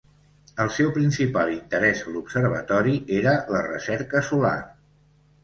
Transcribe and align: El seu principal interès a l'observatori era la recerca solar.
El 0.63 0.69
seu 0.77 0.87
principal 0.95 1.51
interès 1.55 2.01
a 2.07 2.15
l'observatori 2.15 2.97
era 3.19 3.35
la 3.53 3.63
recerca 3.69 4.25
solar. 4.33 4.57